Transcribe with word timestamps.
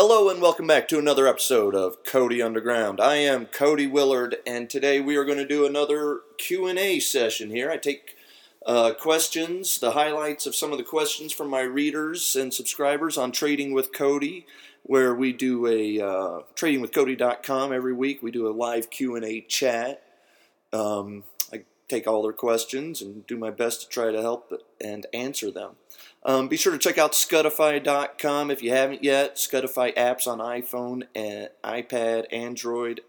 Hello 0.00 0.28
and 0.28 0.40
welcome 0.40 0.68
back 0.68 0.86
to 0.86 0.98
another 1.00 1.26
episode 1.26 1.74
of 1.74 2.04
Cody 2.04 2.40
Underground. 2.40 3.00
I 3.00 3.16
am 3.16 3.46
Cody 3.46 3.88
Willard, 3.88 4.36
and 4.46 4.70
today 4.70 5.00
we 5.00 5.16
are 5.16 5.24
going 5.24 5.38
to 5.38 5.44
do 5.44 5.66
another 5.66 6.20
Q 6.36 6.68
and 6.68 6.78
A 6.78 7.00
session 7.00 7.50
here. 7.50 7.68
I 7.68 7.78
take 7.78 8.14
uh, 8.64 8.92
questions, 8.92 9.80
the 9.80 9.90
highlights 9.90 10.46
of 10.46 10.54
some 10.54 10.70
of 10.70 10.78
the 10.78 10.84
questions 10.84 11.32
from 11.32 11.50
my 11.50 11.62
readers 11.62 12.36
and 12.36 12.54
subscribers 12.54 13.18
on 13.18 13.32
Trading 13.32 13.72
with 13.72 13.92
Cody, 13.92 14.46
where 14.84 15.16
we 15.16 15.32
do 15.32 15.66
a 15.66 16.00
uh, 16.00 16.42
tradingwithcody.com 16.54 17.72
every 17.72 17.92
week. 17.92 18.22
We 18.22 18.30
do 18.30 18.46
a 18.46 18.54
live 18.54 18.90
Q 18.90 19.16
and 19.16 19.24
A 19.24 19.40
chat. 19.40 20.04
Um, 20.72 21.24
take 21.88 22.06
all 22.06 22.22
their 22.22 22.32
questions 22.32 23.00
and 23.00 23.26
do 23.26 23.36
my 23.36 23.50
best 23.50 23.82
to 23.82 23.88
try 23.88 24.12
to 24.12 24.20
help 24.20 24.52
and 24.80 25.06
answer 25.12 25.50
them. 25.50 25.72
Um, 26.22 26.48
be 26.48 26.56
sure 26.56 26.72
to 26.72 26.78
check 26.78 26.98
out 26.98 27.12
Scutify.com 27.12 28.50
if 28.50 28.62
you 28.62 28.72
haven't 28.72 29.04
yet. 29.04 29.36
Scudify 29.36 29.94
apps 29.96 30.26
on 30.26 30.38
iPhone 30.38 31.04
and 31.14 31.48
iPad, 31.64 32.26
Android. 32.32 33.00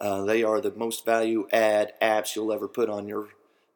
Uh, 0.00 0.24
they 0.24 0.42
are 0.42 0.60
the 0.60 0.72
most 0.72 1.04
value 1.04 1.46
add 1.52 1.92
apps 2.00 2.34
you'll 2.34 2.52
ever 2.52 2.68
put 2.68 2.88
on 2.88 3.06
your 3.06 3.28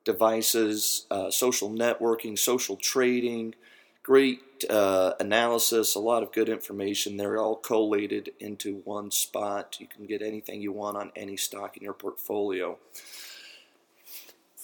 devices. 0.04 1.06
Uh, 1.10 1.30
social 1.30 1.70
networking, 1.70 2.38
social 2.38 2.76
trading, 2.76 3.54
great 4.02 4.40
uh, 4.70 5.12
analysis, 5.20 5.94
a 5.94 6.00
lot 6.00 6.22
of 6.22 6.32
good 6.32 6.48
information. 6.48 7.16
They're 7.16 7.38
all 7.38 7.56
collated 7.56 8.30
into 8.40 8.80
one 8.84 9.10
spot. 9.10 9.76
You 9.78 9.86
can 9.86 10.06
get 10.06 10.22
anything 10.22 10.62
you 10.62 10.72
want 10.72 10.96
on 10.96 11.12
any 11.14 11.36
stock 11.36 11.76
in 11.76 11.82
your 11.82 11.92
portfolio. 11.92 12.78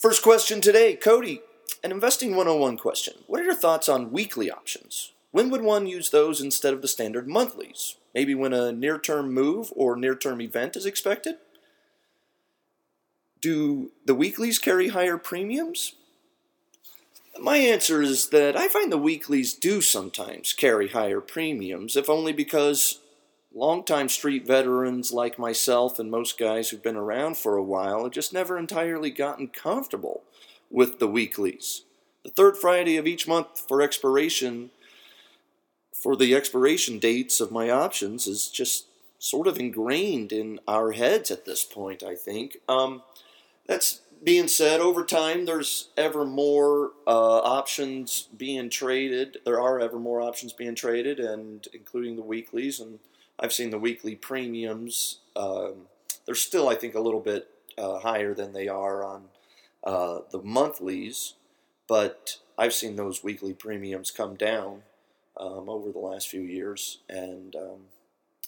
First 0.04 0.22
question 0.22 0.60
today, 0.60 0.96
Cody. 0.96 1.40
An 1.82 1.90
Investing 1.90 2.36
101 2.36 2.76
question. 2.76 3.14
What 3.26 3.40
are 3.40 3.44
your 3.44 3.54
thoughts 3.54 3.88
on 3.88 4.12
weekly 4.12 4.50
options? 4.50 5.12
When 5.30 5.48
would 5.48 5.62
one 5.62 5.86
use 5.86 6.10
those 6.10 6.42
instead 6.42 6.74
of 6.74 6.82
the 6.82 6.88
standard 6.88 7.26
monthlies? 7.26 7.96
Maybe 8.14 8.34
when 8.34 8.52
a 8.52 8.70
near 8.70 8.98
term 8.98 9.32
move 9.32 9.72
or 9.74 9.96
near 9.96 10.14
term 10.14 10.42
event 10.42 10.76
is 10.76 10.84
expected? 10.84 11.36
Do 13.40 13.92
the 14.04 14.14
weeklies 14.14 14.58
carry 14.58 14.88
higher 14.88 15.16
premiums? 15.16 15.94
My 17.40 17.56
answer 17.56 18.02
is 18.02 18.28
that 18.28 18.58
I 18.58 18.68
find 18.68 18.92
the 18.92 18.98
weeklies 18.98 19.54
do 19.54 19.80
sometimes 19.80 20.52
carry 20.52 20.88
higher 20.88 21.22
premiums, 21.22 21.96
if 21.96 22.10
only 22.10 22.34
because 22.34 23.00
longtime 23.54 24.08
street 24.08 24.46
veterans 24.46 25.12
like 25.12 25.38
myself 25.38 25.98
and 25.98 26.10
most 26.10 26.38
guys 26.38 26.70
who've 26.70 26.82
been 26.82 26.96
around 26.96 27.36
for 27.36 27.56
a 27.56 27.62
while 27.62 28.02
have 28.02 28.12
just 28.12 28.32
never 28.32 28.58
entirely 28.58 29.10
gotten 29.10 29.48
comfortable 29.48 30.22
with 30.70 30.98
the 30.98 31.08
weeklies. 31.08 31.82
The 32.24 32.30
third 32.30 32.56
Friday 32.56 32.96
of 32.96 33.06
each 33.06 33.28
month 33.28 33.64
for 33.68 33.80
expiration, 33.80 34.70
for 35.92 36.16
the 36.16 36.34
expiration 36.34 36.98
dates 36.98 37.40
of 37.40 37.52
my 37.52 37.70
options, 37.70 38.26
is 38.26 38.48
just 38.48 38.86
sort 39.18 39.46
of 39.46 39.58
ingrained 39.58 40.32
in 40.32 40.58
our 40.66 40.92
heads 40.92 41.30
at 41.30 41.44
this 41.44 41.64
point, 41.64 42.02
I 42.02 42.14
think. 42.14 42.58
Um, 42.68 43.02
that's 43.66 44.00
being 44.22 44.48
said, 44.48 44.80
over 44.80 45.04
time, 45.04 45.44
there's 45.44 45.88
ever 45.96 46.24
more 46.24 46.92
uh, 47.06 47.38
options 47.38 48.28
being 48.36 48.70
traded. 48.70 49.38
There 49.44 49.60
are 49.60 49.78
ever 49.78 49.98
more 49.98 50.20
options 50.20 50.52
being 50.52 50.74
traded, 50.74 51.20
and 51.20 51.66
including 51.72 52.16
the 52.16 52.22
weeklies. 52.22 52.80
And 52.80 52.98
I've 53.38 53.52
seen 53.52 53.70
the 53.70 53.78
weekly 53.78 54.14
premiums. 54.14 55.18
Um, 55.36 55.88
they're 56.26 56.34
still, 56.34 56.68
I 56.68 56.74
think, 56.74 56.94
a 56.94 57.00
little 57.00 57.20
bit 57.20 57.48
uh, 57.76 57.98
higher 57.98 58.34
than 58.34 58.52
they 58.52 58.68
are 58.68 59.04
on 59.04 59.24
uh, 59.82 60.20
the 60.30 60.42
monthlies, 60.42 61.34
but 61.88 62.38
I've 62.56 62.72
seen 62.72 62.96
those 62.96 63.24
weekly 63.24 63.52
premiums 63.52 64.10
come 64.10 64.34
down 64.36 64.82
um, 65.36 65.68
over 65.68 65.90
the 65.90 65.98
last 65.98 66.28
few 66.28 66.40
years, 66.40 66.98
and 67.08 67.54
um, 67.56 67.80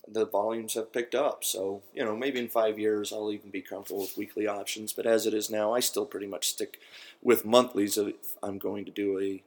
the 0.06 0.24
volumes 0.24 0.74
have 0.74 0.92
picked 0.92 1.14
up. 1.14 1.44
So, 1.44 1.82
you 1.92 2.04
know, 2.04 2.16
maybe 2.16 2.38
in 2.38 2.48
five 2.48 2.78
years 2.78 3.12
I'll 3.12 3.32
even 3.32 3.50
be 3.50 3.60
comfortable 3.60 4.02
with 4.02 4.16
weekly 4.16 4.46
options, 4.46 4.92
but 4.92 5.06
as 5.06 5.26
it 5.26 5.34
is 5.34 5.50
now, 5.50 5.74
I 5.74 5.80
still 5.80 6.06
pretty 6.06 6.26
much 6.26 6.48
stick 6.48 6.78
with 7.22 7.44
monthlies 7.44 7.98
if 7.98 8.14
I'm 8.42 8.58
going 8.58 8.84
to 8.84 8.90
do 8.90 9.18
a 9.18 9.42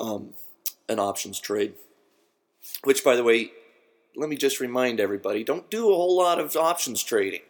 um, 0.00 0.34
an 0.88 0.98
options 0.98 1.40
trade. 1.40 1.74
Which, 2.84 3.02
by 3.02 3.16
the 3.16 3.24
way, 3.24 3.50
let 4.16 4.28
me 4.28 4.36
just 4.36 4.60
remind 4.60 5.00
everybody 5.00 5.44
don't 5.44 5.70
do 5.70 5.90
a 5.90 5.94
whole 5.94 6.16
lot 6.16 6.38
of 6.38 6.56
options 6.56 7.02
trading. 7.02 7.42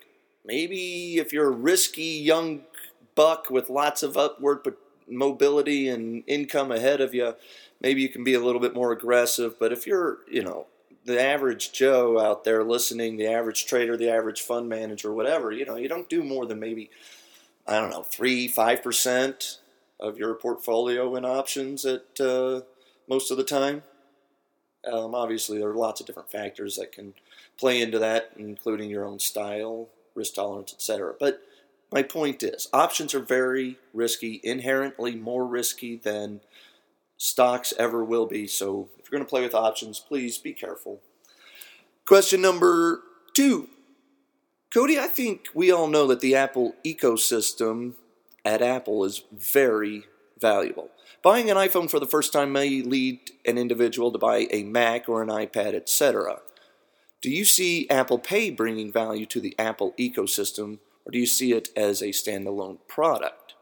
Maybe 0.45 1.19
if 1.19 1.33
you're 1.33 1.49
a 1.49 1.57
risky 1.57 2.03
young 2.03 2.63
buck 3.15 3.51
with 3.51 3.71
lots 3.71 4.03
of 4.03 4.17
upward 4.17 4.75
mobility 5.09 5.89
and 5.89 6.23
income 6.27 6.73
ahead 6.73 7.01
of 7.01 7.15
you, 7.15 7.35
maybe 7.81 8.03
you 8.03 8.09
can 8.09 8.25
be 8.25 8.35
a 8.35 8.41
little 8.41 8.61
bit 8.61 8.75
more 8.75 8.93
aggressive. 8.93 9.59
But 9.59 9.73
if 9.73 9.87
you're, 9.87 10.19
you 10.31 10.43
know, 10.43 10.67
the 11.05 11.21
average 11.21 11.73
Joe 11.73 12.19
out 12.19 12.45
there 12.45 12.63
listening, 12.63 13.17
the 13.17 13.27
average 13.27 13.67
trader, 13.67 13.97
the 13.97 14.11
average 14.11 14.43
fund 14.43 14.69
manager, 14.69 15.13
whatever, 15.13 15.51
you 15.51 15.65
know, 15.65 15.77
you 15.77 15.89
don't 15.89 16.09
do 16.09 16.23
more 16.23 16.47
than 16.47 16.61
maybe, 16.61 16.91
I 17.67 17.81
don't 17.81 17.91
know, 17.91 18.03
three, 18.03 18.49
five 18.49 18.83
percent 18.83 19.59
of 19.99 20.19
your 20.19 20.35
portfolio 20.35 21.15
in 21.17 21.25
options 21.25 21.85
at 21.85 22.21
uh, 22.21 22.63
most 23.09 23.31
of 23.31 23.37
the 23.37 23.45
time. 23.45 23.83
Um, 24.91 25.15
obviously, 25.15 25.59
there 25.59 25.69
are 25.69 25.75
lots 25.75 26.01
of 26.01 26.07
different 26.07 26.31
factors 26.31 26.77
that 26.77 26.93
can 26.93 27.15
play 27.59 27.83
into 27.83 27.99
that, 27.99 28.31
including 28.37 28.89
your 28.89 29.05
own 29.05 29.19
style, 29.19 29.89
risk 30.15 30.35
tolerance, 30.35 30.73
etc. 30.73 31.15
But 31.19 31.43
my 31.93 32.03
point 32.03 32.43
is, 32.43 32.69
options 32.73 33.15
are 33.15 33.21
very 33.21 33.77
risky, 33.93 34.41
inherently 34.43 35.17
more 35.17 35.47
risky 35.47 35.97
than 35.97 36.41
stocks 37.17 37.75
ever 37.79 38.05
will 38.05 38.27
be. 38.27 38.47
So 38.47 38.89
if 38.99 39.11
you're 39.11 39.19
going 39.19 39.27
to 39.27 39.31
play 39.31 39.43
with 39.43 39.55
options, 39.55 40.01
please 40.01 40.39
be 40.39 40.53
careful. 40.53 41.01
Question 42.07 42.41
number 42.41 43.03
two. 43.35 43.69
Cody, 44.73 44.99
I 44.99 45.07
think 45.07 45.49
we 45.53 45.73
all 45.73 45.89
know 45.89 46.07
that 46.07 46.21
the 46.21 46.37
Apple 46.37 46.75
ecosystem 46.87 47.95
at 48.45 48.63
Apple 48.63 49.05
is 49.05 49.25
very 49.33 50.05
valuable. 50.41 50.91
Buying 51.23 51.51
an 51.51 51.57
iPhone 51.57 51.91
for 51.91 52.01
the 52.01 52.07
first 52.07 52.33
time 52.33 52.53
may 52.53 52.83
lead 52.83 53.21
an 53.47 53.59
individual 53.59 54.11
to 54.13 54.19
buy 54.19 54.47
a 54.51 54.63
Mac 54.63 55.09
or 55.09 55.23
an 55.23 55.29
iPad, 55.29 55.75
etc. 55.75 56.41
Do 57.21 57.31
you 57.31 57.45
see 57.45 57.89
Apple 57.91 58.19
Pay 58.19 58.51
bringing 58.51 58.91
value 58.91 59.27
to 59.27 59.41
the 59.41 59.55
Apple 59.59 59.95
ecosystem 59.99 60.79
or 61.05 61.13
do 61.13 61.19
you 61.19 61.27
see 61.27 61.53
it 61.53 61.69
as 61.77 62.03
a 62.03 62.07
standalone 62.09 62.79
product? 62.87 63.55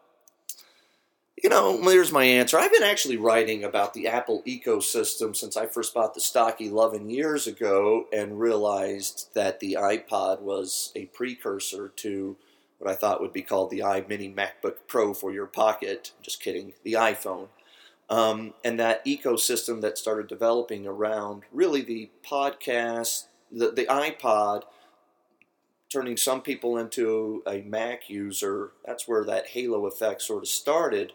You 1.40 1.48
know, 1.48 1.80
there's 1.80 2.10
my 2.10 2.24
answer. 2.24 2.58
I've 2.58 2.72
been 2.72 2.82
actually 2.82 3.16
writing 3.16 3.62
about 3.62 3.94
the 3.94 4.08
Apple 4.08 4.42
ecosystem 4.44 5.36
since 5.36 5.56
I 5.56 5.66
first 5.66 5.94
bought 5.94 6.14
the 6.14 6.20
stock 6.20 6.60
11 6.60 7.10
years 7.10 7.46
ago 7.46 8.06
and 8.12 8.40
realized 8.40 9.28
that 9.34 9.60
the 9.60 9.76
iPod 9.80 10.40
was 10.40 10.92
a 10.96 11.06
precursor 11.06 11.88
to 11.96 12.36
what 12.78 12.90
I 12.90 12.94
thought 12.94 13.20
would 13.20 13.32
be 13.32 13.42
called 13.42 13.70
the 13.70 13.80
iMini 13.80 14.34
MacBook 14.34 14.76
Pro 14.86 15.14
for 15.14 15.32
your 15.32 15.46
pocket. 15.46 16.12
Just 16.22 16.42
kidding, 16.42 16.74
the 16.84 16.94
iPhone. 16.94 17.48
Um, 18.10 18.54
and 18.64 18.80
that 18.80 19.04
ecosystem 19.04 19.80
that 19.82 19.98
started 19.98 20.28
developing 20.28 20.86
around 20.86 21.42
really 21.52 21.82
the 21.82 22.10
podcast, 22.26 23.26
the, 23.52 23.70
the 23.70 23.84
iPod 23.86 24.62
turning 25.90 26.16
some 26.16 26.40
people 26.40 26.78
into 26.78 27.42
a 27.46 27.60
Mac 27.62 28.08
user. 28.08 28.72
That's 28.86 29.08
where 29.08 29.24
that 29.24 29.48
halo 29.48 29.86
effect 29.86 30.22
sort 30.22 30.42
of 30.42 30.48
started. 30.48 31.12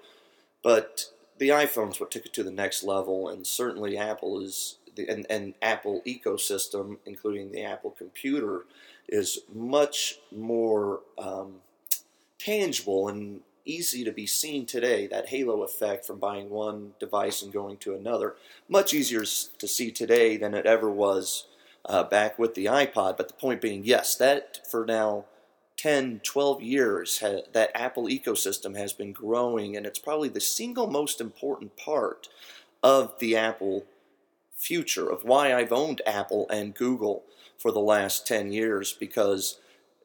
But 0.63 1.05
the 1.37 1.49
iPhone's 1.49 1.99
what 1.99 2.11
took 2.11 2.25
it 2.25 2.33
to 2.33 2.43
the 2.43 2.51
next 2.51 2.83
level, 2.83 3.27
and 3.27 3.45
certainly 3.45 3.97
Apple 3.97 4.39
is 4.41 4.77
the 4.95 5.07
and, 5.09 5.25
and 5.29 5.53
Apple 5.61 6.01
ecosystem, 6.05 6.97
including 7.05 7.51
the 7.51 7.63
Apple 7.63 7.91
computer, 7.91 8.65
is 9.07 9.39
much 9.53 10.19
more 10.31 11.01
um, 11.17 11.55
tangible 12.39 13.07
and 13.07 13.41
easy 13.65 14.03
to 14.03 14.11
be 14.11 14.25
seen 14.25 14.65
today. 14.65 15.07
That 15.07 15.29
halo 15.29 15.63
effect 15.63 16.05
from 16.05 16.19
buying 16.19 16.49
one 16.49 16.93
device 16.99 17.41
and 17.41 17.53
going 17.53 17.77
to 17.77 17.95
another, 17.95 18.35
much 18.67 18.93
easier 18.93 19.21
to 19.21 19.67
see 19.67 19.91
today 19.91 20.37
than 20.37 20.53
it 20.53 20.65
ever 20.65 20.89
was 20.89 21.45
uh, 21.85 22.03
back 22.03 22.37
with 22.39 22.55
the 22.55 22.65
iPod. 22.65 23.17
But 23.17 23.27
the 23.27 23.33
point 23.33 23.61
being, 23.61 23.83
yes, 23.83 24.15
that 24.15 24.59
for 24.69 24.85
now 24.85 25.25
10, 25.77 26.21
12 26.23 26.61
years, 26.61 27.19
ha- 27.19 27.43
that 27.53 27.71
Apple 27.75 28.05
ecosystem 28.05 28.77
has 28.77 28.93
been 28.93 29.11
growing, 29.11 29.75
and 29.75 29.85
it's 29.85 29.99
probably 29.99 30.29
the 30.29 30.41
single 30.41 30.87
most 30.87 31.19
important 31.19 31.75
part 31.75 32.27
of 32.81 33.17
the 33.19 33.35
Apple 33.35 33.85
future, 34.55 35.09
of 35.09 35.23
why 35.23 35.53
I've 35.53 35.73
owned 35.73 36.01
Apple 36.05 36.47
and 36.49 36.75
Google 36.75 37.23
for 37.57 37.71
the 37.71 37.79
last 37.79 38.27
10 38.27 38.51
years, 38.51 38.93
because 38.93 39.59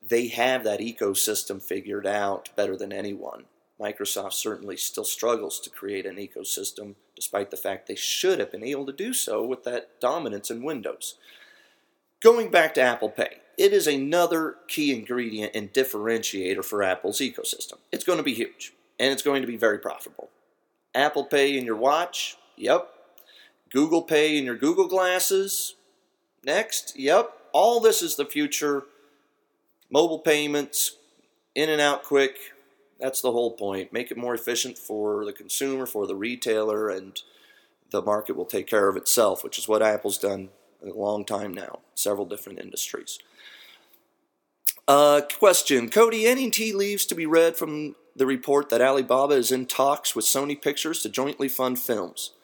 they 0.06 0.28
have 0.28 0.64
that 0.64 0.80
ecosystem 0.80 1.62
figured 1.62 2.06
out 2.06 2.50
better 2.56 2.76
than 2.76 2.92
anyone. 2.92 3.44
Microsoft 3.80 4.32
certainly 4.32 4.76
still 4.76 5.04
struggles 5.04 5.60
to 5.60 5.70
create 5.70 6.06
an 6.06 6.16
ecosystem, 6.16 6.94
despite 7.14 7.50
the 7.50 7.56
fact 7.56 7.86
they 7.86 7.94
should 7.94 8.38
have 8.38 8.50
been 8.50 8.64
able 8.64 8.86
to 8.86 8.92
do 8.92 9.12
so 9.12 9.44
with 9.44 9.64
that 9.64 10.00
dominance 10.00 10.50
in 10.50 10.62
Windows. 10.62 11.16
Going 12.20 12.50
back 12.50 12.74
to 12.74 12.80
Apple 12.80 13.10
Pay, 13.10 13.38
it 13.56 13.72
is 13.72 13.86
another 13.86 14.56
key 14.66 14.92
ingredient 14.92 15.52
and 15.54 15.72
differentiator 15.72 16.64
for 16.64 16.82
Apple's 16.82 17.20
ecosystem. 17.20 17.78
It's 17.92 18.04
going 18.04 18.18
to 18.18 18.24
be 18.24 18.34
huge 18.34 18.72
and 18.98 19.12
it's 19.12 19.22
going 19.22 19.42
to 19.42 19.48
be 19.48 19.56
very 19.56 19.78
profitable. 19.78 20.30
Apple 20.94 21.24
Pay 21.24 21.56
in 21.56 21.64
your 21.64 21.76
watch, 21.76 22.36
yep. 22.56 22.88
Google 23.70 24.02
Pay 24.02 24.36
in 24.36 24.44
your 24.44 24.56
Google 24.56 24.88
glasses, 24.88 25.74
Next, 26.44 26.98
yep, 26.98 27.36
all 27.58 27.80
this 27.80 28.02
is 28.02 28.14
the 28.14 28.24
future. 28.24 28.84
Mobile 29.90 30.20
payments, 30.20 30.96
in 31.56 31.68
and 31.68 31.80
out 31.80 32.04
quick. 32.04 32.36
That's 33.00 33.20
the 33.20 33.32
whole 33.32 33.50
point. 33.50 33.92
Make 33.92 34.12
it 34.12 34.16
more 34.16 34.34
efficient 34.34 34.78
for 34.78 35.24
the 35.24 35.32
consumer, 35.32 35.84
for 35.84 36.06
the 36.06 36.14
retailer, 36.14 36.88
and 36.88 37.20
the 37.90 38.00
market 38.00 38.36
will 38.36 38.44
take 38.44 38.68
care 38.68 38.88
of 38.88 38.96
itself, 38.96 39.42
which 39.42 39.58
is 39.58 39.66
what 39.66 39.82
Apple's 39.82 40.18
done 40.18 40.50
a 40.84 40.90
long 40.90 41.24
time 41.24 41.52
now, 41.52 41.80
several 41.96 42.26
different 42.26 42.60
industries. 42.60 43.18
Uh, 44.86 45.22
question 45.38 45.90
Cody, 45.90 46.26
any 46.26 46.50
tea 46.50 46.72
leaves 46.72 47.06
to 47.06 47.14
be 47.16 47.26
read 47.26 47.56
from 47.56 47.96
the 48.14 48.26
report 48.26 48.68
that 48.68 48.80
Alibaba 48.80 49.34
is 49.34 49.50
in 49.50 49.66
talks 49.66 50.14
with 50.14 50.24
Sony 50.24 50.60
Pictures 50.60 51.02
to 51.02 51.08
jointly 51.08 51.48
fund 51.48 51.80
films? 51.80 52.34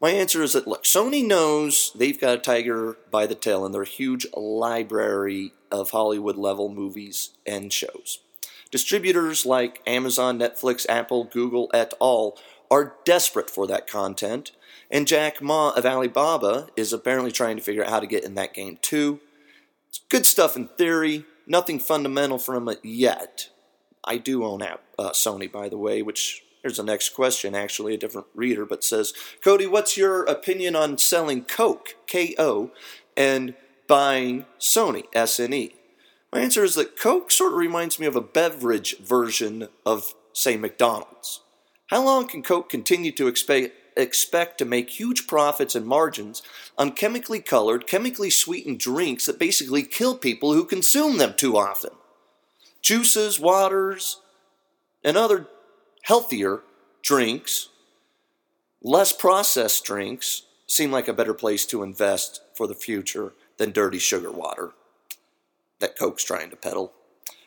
My 0.00 0.10
answer 0.10 0.42
is 0.42 0.52
that 0.52 0.68
look, 0.68 0.84
Sony 0.84 1.26
knows 1.26 1.92
they've 1.94 2.20
got 2.20 2.38
a 2.38 2.40
tiger 2.40 2.96
by 3.10 3.26
the 3.26 3.34
tail 3.34 3.66
in 3.66 3.72
their 3.72 3.84
huge 3.84 4.26
library 4.32 5.52
of 5.72 5.90
Hollywood 5.90 6.36
level 6.36 6.68
movies 6.68 7.30
and 7.44 7.72
shows. 7.72 8.20
Distributors 8.70 9.44
like 9.44 9.82
Amazon, 9.86 10.38
Netflix, 10.38 10.86
Apple, 10.88 11.24
Google, 11.24 11.70
et 11.74 11.94
al. 12.00 12.38
are 12.70 12.94
desperate 13.04 13.50
for 13.50 13.66
that 13.66 13.88
content, 13.88 14.52
and 14.90 15.08
Jack 15.08 15.42
Ma 15.42 15.70
of 15.70 15.84
Alibaba 15.84 16.68
is 16.76 16.92
apparently 16.92 17.32
trying 17.32 17.56
to 17.56 17.62
figure 17.62 17.82
out 17.82 17.90
how 17.90 18.00
to 18.00 18.06
get 18.06 18.24
in 18.24 18.34
that 18.34 18.54
game 18.54 18.78
too. 18.80 19.20
It's 19.88 20.00
good 20.10 20.26
stuff 20.26 20.54
in 20.54 20.68
theory, 20.68 21.24
nothing 21.46 21.80
fundamental 21.80 22.38
from 22.38 22.68
it 22.68 22.78
yet. 22.84 23.48
I 24.04 24.18
do 24.18 24.44
own 24.44 24.62
uh, 24.62 24.76
Sony, 25.10 25.50
by 25.50 25.68
the 25.68 25.78
way, 25.78 26.02
which 26.02 26.44
here's 26.68 26.76
the 26.76 26.82
next 26.82 27.14
question, 27.14 27.54
actually, 27.54 27.94
a 27.94 27.98
different 27.98 28.26
reader, 28.34 28.66
but 28.66 28.84
says, 28.84 29.14
Cody, 29.42 29.66
what's 29.66 29.96
your 29.96 30.24
opinion 30.24 30.76
on 30.76 30.98
selling 30.98 31.42
Coke, 31.42 31.96
K 32.06 32.34
O, 32.38 32.72
and 33.16 33.54
buying 33.86 34.44
Sony, 34.60 35.04
S 35.14 35.40
N 35.40 35.54
E? 35.54 35.74
My 36.30 36.40
answer 36.40 36.62
is 36.62 36.74
that 36.74 37.00
Coke 37.00 37.30
sort 37.30 37.52
of 37.52 37.58
reminds 37.58 37.98
me 37.98 38.04
of 38.04 38.16
a 38.16 38.20
beverage 38.20 38.98
version 38.98 39.68
of, 39.86 40.12
say, 40.34 40.58
McDonald's. 40.58 41.40
How 41.86 42.04
long 42.04 42.28
can 42.28 42.42
Coke 42.42 42.68
continue 42.68 43.12
to 43.12 43.28
expect, 43.28 43.72
expect 43.96 44.58
to 44.58 44.66
make 44.66 44.90
huge 44.90 45.26
profits 45.26 45.74
and 45.74 45.86
margins 45.86 46.42
on 46.76 46.92
chemically 46.92 47.40
colored, 47.40 47.86
chemically 47.86 48.28
sweetened 48.28 48.78
drinks 48.78 49.24
that 49.24 49.38
basically 49.38 49.84
kill 49.84 50.18
people 50.18 50.52
who 50.52 50.66
consume 50.66 51.16
them 51.16 51.32
too 51.34 51.56
often. 51.56 51.92
Juices, 52.82 53.40
waters, 53.40 54.20
and 55.02 55.16
other 55.16 55.48
healthier 56.08 56.60
drinks, 57.02 57.68
less 58.80 59.12
processed 59.12 59.84
drinks, 59.84 60.44
seem 60.66 60.90
like 60.90 61.06
a 61.06 61.12
better 61.12 61.34
place 61.34 61.66
to 61.66 61.82
invest 61.82 62.40
for 62.54 62.66
the 62.66 62.74
future 62.74 63.34
than 63.58 63.72
dirty 63.72 63.98
sugar 63.98 64.32
water 64.32 64.72
that 65.80 65.98
Coke's 65.98 66.24
trying 66.24 66.48
to 66.48 66.56
peddle. 66.56 66.94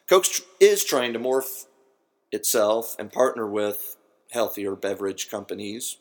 Coke 0.07 0.27
is 0.59 0.85
trying 0.85 1.11
to 1.13 1.19
morph 1.19 1.65
itself 2.31 2.95
and 2.99 3.11
partner 3.11 3.47
with 3.47 3.97
healthier 4.29 4.75
beverage 4.75 5.27
companies 5.27 5.97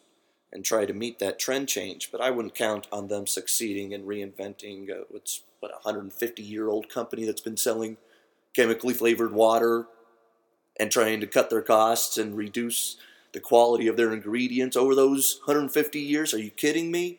and 0.53 0.63
try 0.63 0.85
to 0.85 0.93
meet 0.93 1.19
that 1.19 1.39
trend 1.39 1.67
change. 1.67 2.13
But 2.13 2.21
I 2.21 2.31
wouldn't 2.31 2.55
count 2.55 2.87
on 2.93 3.09
them 3.09 3.27
succeeding 3.27 3.93
in 3.93 4.05
reinventing 4.05 4.91
uh, 4.91 5.05
what's 5.09 5.45
what 5.61 5.73
a 5.73 5.81
150 5.83 6.43
year 6.43 6.69
old 6.69 6.91
company 6.91 7.25
that's 7.25 7.41
been 7.41 7.57
selling 7.57 7.97
chemically 8.55 8.93
flavored 8.93 9.33
water 9.33 9.87
and 10.81 10.91
trying 10.91 11.21
to 11.21 11.27
cut 11.27 11.51
their 11.51 11.61
costs 11.61 12.17
and 12.17 12.37
reduce 12.37 12.97
the 13.33 13.41
quality 13.41 13.87
of 13.87 13.97
their 13.97 14.13
ingredients 14.13 14.77
over 14.77 14.95
those 14.95 15.39
150 15.45 16.01
years. 16.01 16.33
Are 16.33 16.39
you 16.39 16.51
kidding 16.51 16.91
me? 16.91 17.19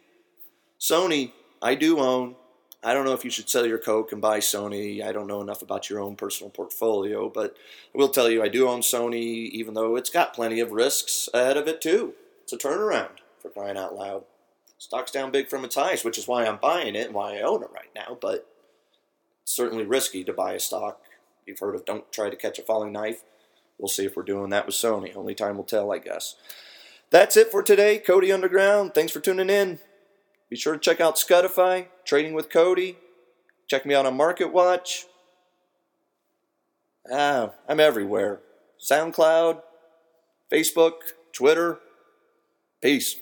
Sony, 0.79 1.31
I 1.61 1.75
do 1.75 1.99
own. 1.99 2.35
I 2.83 2.95
don't 2.95 3.05
know 3.05 3.13
if 3.13 3.23
you 3.23 3.29
should 3.29 3.47
sell 3.47 3.67
your 3.67 3.77
Coke 3.77 4.11
and 4.11 4.19
buy 4.19 4.39
Sony. 4.39 5.03
I 5.05 5.11
don't 5.11 5.27
know 5.27 5.41
enough 5.41 5.61
about 5.61 5.91
your 5.91 5.99
own 5.99 6.15
personal 6.15 6.49
portfolio, 6.49 7.29
but 7.29 7.55
I 7.93 7.97
will 7.99 8.09
tell 8.09 8.31
you 8.31 8.41
I 8.41 8.47
do 8.47 8.67
own 8.67 8.81
Sony, 8.81 9.49
even 9.51 9.75
though 9.75 9.95
it's 9.95 10.09
got 10.09 10.33
plenty 10.33 10.59
of 10.59 10.71
risks 10.71 11.29
ahead 11.31 11.57
of 11.57 11.67
it, 11.67 11.79
too. 11.79 12.15
It's 12.41 12.53
a 12.53 12.57
turnaround 12.57 13.19
for 13.39 13.49
crying 13.49 13.77
out 13.77 13.93
loud. 13.93 14.23
Stock's 14.79 15.11
down 15.11 15.29
big 15.29 15.47
from 15.47 15.63
its 15.63 15.75
highs, 15.75 16.03
which 16.03 16.17
is 16.17 16.27
why 16.27 16.47
I'm 16.47 16.57
buying 16.57 16.95
it 16.95 17.05
and 17.05 17.13
why 17.13 17.37
I 17.37 17.41
own 17.41 17.61
it 17.61 17.69
right 17.71 17.91
now, 17.93 18.17
but 18.19 18.47
it's 19.43 19.53
certainly 19.53 19.85
risky 19.85 20.23
to 20.23 20.33
buy 20.33 20.53
a 20.53 20.59
stock. 20.59 21.03
You've 21.45 21.59
heard 21.59 21.75
of 21.75 21.85
don't 21.85 22.11
try 22.11 22.31
to 22.31 22.35
catch 22.35 22.57
a 22.57 22.63
falling 22.63 22.91
knife. 22.91 23.21
We'll 23.81 23.87
see 23.87 24.05
if 24.05 24.15
we're 24.15 24.21
doing 24.21 24.51
that 24.51 24.67
with 24.67 24.75
Sony. 24.75 25.15
Only 25.15 25.33
time 25.33 25.57
will 25.57 25.63
tell, 25.63 25.91
I 25.91 25.97
guess. 25.97 26.35
That's 27.09 27.35
it 27.35 27.49
for 27.49 27.63
today. 27.63 27.97
Cody 27.97 28.31
Underground. 28.31 28.93
Thanks 28.93 29.11
for 29.11 29.19
tuning 29.19 29.49
in. 29.49 29.79
Be 30.51 30.55
sure 30.55 30.73
to 30.73 30.79
check 30.79 31.01
out 31.01 31.15
Scutify, 31.15 31.87
Trading 32.05 32.33
with 32.33 32.51
Cody. 32.51 32.99
Check 33.67 33.87
me 33.87 33.95
out 33.95 34.05
on 34.05 34.15
Market 34.15 34.53
Watch. 34.53 35.05
Ah, 37.11 37.53
I'm 37.67 37.79
everywhere. 37.79 38.41
SoundCloud, 38.79 39.61
Facebook, 40.51 40.91
Twitter. 41.33 41.79
Peace. 42.81 43.15